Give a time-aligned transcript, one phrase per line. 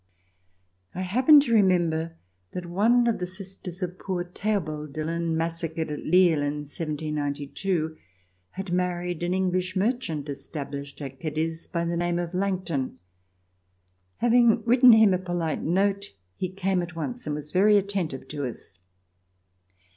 [0.95, 2.15] I happened to remember
[2.53, 7.97] that one of the sisters of poor Theobald Dillon, massacred at Lille in 1792,
[8.53, 12.97] had married an English merchant established at Cadiz, by the name of Langton.
[14.17, 18.47] Having written him a polite note, he came at once and was very attentive to
[18.47, 18.79] us.